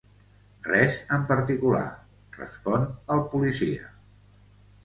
"Res 0.67 0.97
en 1.17 1.27
particular", 1.33 1.83
respon 2.39 2.89
el 3.17 3.23
policia. 3.35 3.93